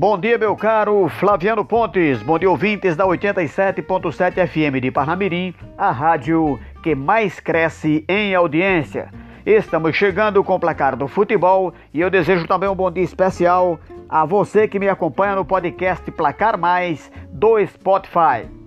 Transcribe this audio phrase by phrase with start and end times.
[0.00, 2.22] Bom dia, meu caro Flaviano Pontes.
[2.22, 9.10] Bom dia, ouvintes da 87.7 FM de Parnamirim, a rádio que mais cresce em audiência.
[9.44, 13.80] Estamos chegando com o placar do futebol e eu desejo também um bom dia especial
[14.08, 18.57] a você que me acompanha no podcast Placar Mais do Spotify.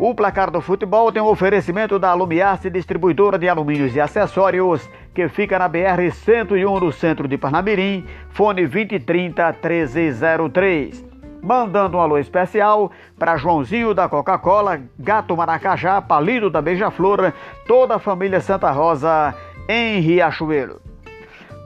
[0.00, 5.28] O placar do futebol tem um oferecimento da Alumiace Distribuidora de Alumínios e Acessórios que
[5.28, 11.04] fica na BR 101 no centro de Parnamirim, fone 2030 1303.
[11.42, 17.32] Mandando um alô especial para Joãozinho da Coca-Cola, Gato Maracajá, Palito da Beija-Flor,
[17.66, 19.34] toda a família Santa Rosa
[19.68, 20.87] em Riachuelo.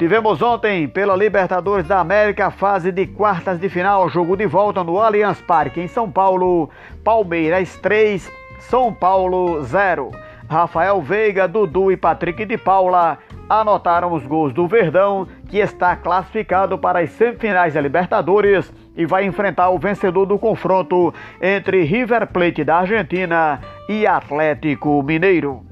[0.02, 4.98] Tivemos ontem, pela Libertadores da América, fase de quartas de final, jogo de volta no
[4.98, 6.68] Allianz Parque, em São Paulo.
[7.04, 8.28] Palmeiras 3,
[8.58, 10.10] São Paulo 0.
[10.48, 13.16] Rafael Veiga, Dudu e Patrick de Paula
[13.48, 19.24] anotaram os gols do Verdão, que está classificado para as semifinais da Libertadores e vai
[19.24, 25.64] enfrentar o vencedor do confronto entre River Plate da Argentina e Atlético Mineiro.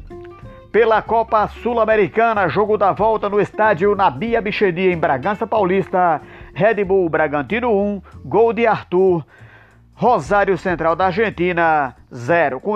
[0.73, 6.23] Pela Copa Sul-Americana, jogo da volta no estádio Nabia Bichedi, em Bragança Paulista,
[6.55, 9.27] Red Bull Bragantino 1, gol de Arthur,
[9.93, 12.61] Rosário Central da Argentina 0.
[12.61, 12.75] Com,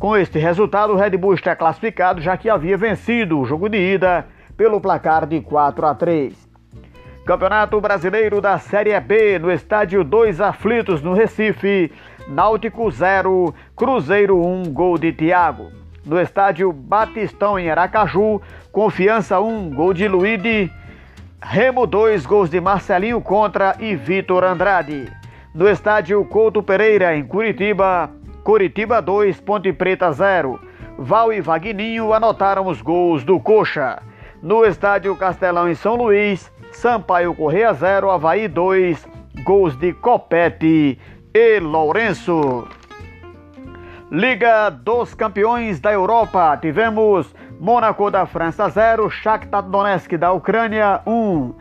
[0.00, 3.76] com este resultado, o Red Bull está classificado, já que havia vencido o jogo de
[3.76, 6.48] ida pelo placar de 4 a 3.
[7.26, 11.92] Campeonato Brasileiro da Série B no estádio Dois Aflitos no Recife,
[12.26, 15.83] Náutico 0, Cruzeiro 1, gol de Thiago.
[16.04, 20.70] No estádio Batistão em Aracaju, Confiança 1, gol de Luíde,
[21.40, 25.10] Remo 2, gols de Marcelinho Contra e Vitor Andrade.
[25.54, 28.10] No estádio Couto Pereira em Curitiba,
[28.42, 30.60] Curitiba 2, Ponte Preta 0.
[30.98, 34.02] Val e Vagninho anotaram os gols do Coxa.
[34.42, 39.08] No estádio Castelão em São Luís, Sampaio Correia 0, Havaí 2,
[39.44, 40.98] gols de Copete
[41.32, 42.68] e Lourenço.
[44.14, 51.52] Liga dos Campeões da Europa, tivemos Mônaco da França 0, Shakhtar Donetsk da Ucrânia 1,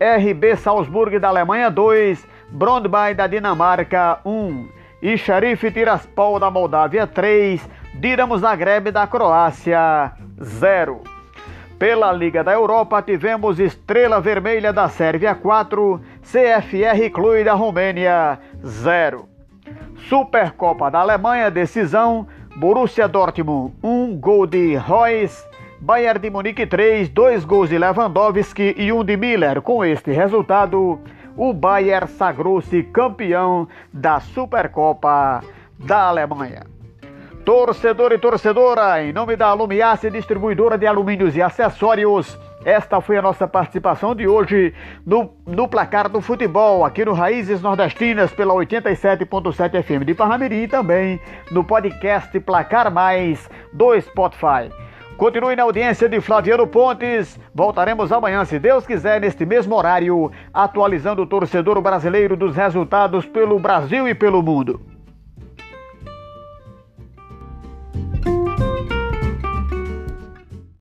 [0.00, 2.18] RB Salzburg da Alemanha 2,
[2.50, 4.68] Brondby da Dinamarca 1
[5.02, 7.60] e Sheriff Tiraspol da Moldávia 3,
[7.96, 10.10] Dinamo Zagreb da Croácia
[10.40, 11.02] 0.
[11.78, 19.28] Pela Liga da Europa, tivemos Estrela Vermelha da Sérvia 4, CFR Clube da Romênia 0.
[20.08, 22.26] Supercopa da Alemanha, decisão,
[22.56, 25.46] Borussia Dortmund 1, gol de Royce,
[25.80, 29.60] Bayern de Munique 3, 2 gols de Lewandowski e 1 de Miller.
[29.60, 30.98] Com este resultado,
[31.36, 35.42] o Bayern sagrou-se campeão da Supercopa
[35.78, 36.64] da Alemanha.
[37.44, 43.22] Torcedor e torcedora, em nome da Alumiace Distribuidora de Alumínios e Acessórios, esta foi a
[43.22, 44.74] nossa participação de hoje
[45.06, 50.68] no, no placar do futebol, aqui no Raízes Nordestinas, pela 87.7 FM de Parnamirim e
[50.68, 51.18] também
[51.50, 54.70] no podcast Placar Mais do Spotify.
[55.16, 57.40] Continue na audiência de Flaviano Pontes.
[57.54, 63.58] Voltaremos amanhã, se Deus quiser, neste mesmo horário, atualizando o torcedor brasileiro dos resultados pelo
[63.58, 64.97] Brasil e pelo mundo.